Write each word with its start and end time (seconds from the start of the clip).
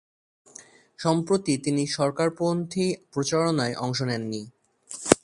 সম্প্রতি 0.99 1.53
তিনি 1.57 1.83
সরকার-পন্থী 1.87 2.85
প্রচারণায় 3.13 3.75
অংশ 3.75 3.99
নেননি। 4.01 4.41